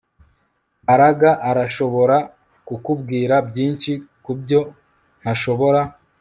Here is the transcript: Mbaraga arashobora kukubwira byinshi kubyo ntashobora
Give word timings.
Mbaraga 0.83 1.29
arashobora 1.49 2.17
kukubwira 2.67 3.35
byinshi 3.49 3.91
kubyo 4.23 4.59
ntashobora 5.21 5.81